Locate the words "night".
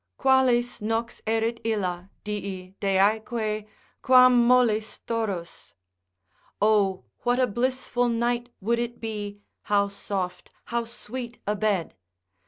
8.09-8.49